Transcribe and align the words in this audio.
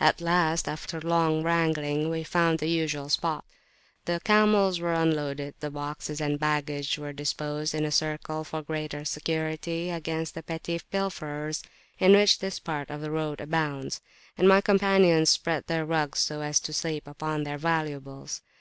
At 0.00 0.20
last, 0.20 0.66
after 0.66 1.00
long 1.00 1.44
wrangling, 1.44 2.10
we 2.10 2.24
found 2.24 2.58
the 2.58 2.66
usual 2.68 3.08
spot; 3.08 3.44
the 4.06 4.20
camels 4.24 4.80
were 4.80 4.92
unloaded, 4.92 5.54
the 5.60 5.70
boxes 5.70 6.20
and 6.20 6.36
baggage 6.36 6.98
were 6.98 7.12
disposed 7.12 7.76
in 7.76 7.84
a 7.84 7.92
circle 7.92 8.42
for 8.42 8.60
greater 8.60 9.04
security 9.04 9.90
against 9.90 10.34
the 10.34 10.42
petty 10.42 10.80
pilferers 10.90 11.62
in 12.00 12.10
which 12.14 12.40
this 12.40 12.58
part 12.58 12.90
of 12.90 13.00
the 13.00 13.12
road 13.12 13.40
abounds, 13.40 14.00
and 14.36 14.48
my 14.48 14.60
companions 14.60 15.30
spread 15.30 15.68
their 15.68 15.84
rugs 15.86 16.18
so 16.18 16.40
as 16.40 16.58
to 16.58 16.72
sleep 16.72 17.06
upon 17.06 17.44
their 17.44 17.56
valuables. 17.56 18.42